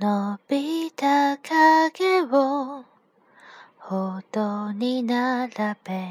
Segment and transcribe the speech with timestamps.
[0.00, 2.84] 伸びた影を
[3.78, 6.04] 歩道に並べ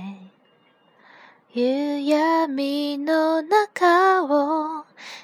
[1.54, 4.84] 夕闇の中を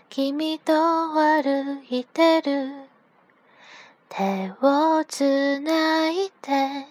[0.10, 0.74] 君と
[1.14, 2.70] 歩いてる。
[4.08, 6.88] 手をつないで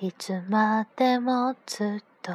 [0.00, 2.32] いつまでもずっと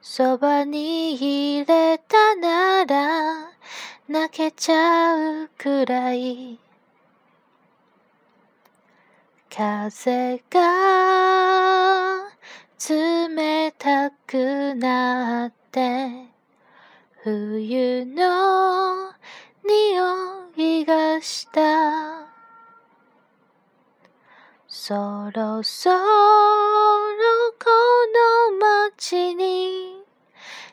[0.00, 3.50] そばに入れたなら
[4.06, 6.60] 泣けちゃうくらい。
[9.56, 12.26] 風が
[12.90, 16.26] 冷たくなって
[17.22, 19.12] 冬の
[19.64, 22.26] 匂いがした。
[24.66, 25.98] そろそろ
[27.56, 27.70] こ
[28.50, 28.58] の
[28.90, 30.02] 街に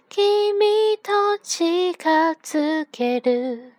[0.10, 2.00] 君と近
[2.42, 3.74] づける。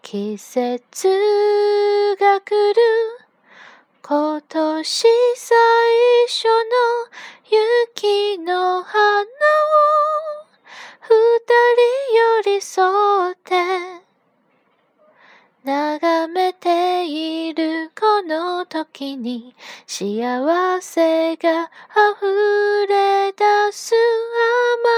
[0.00, 1.08] 季節
[2.18, 3.19] が来る。
[4.82, 5.56] 年最
[6.26, 6.54] 初の
[7.44, 9.26] 雪の花を
[11.02, 11.10] 二
[12.42, 13.56] 人寄り添って
[15.64, 19.54] 眺めているこの時に
[19.86, 21.70] 幸せが
[22.14, 24.88] 溢れ出す甘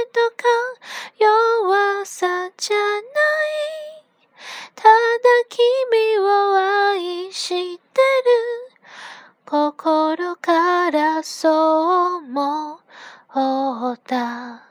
[0.00, 0.48] えとか
[1.18, 3.02] 弱さじゃない
[4.74, 4.90] ただ
[5.50, 6.59] 君を
[9.50, 12.78] 心からそう思
[13.94, 14.69] った。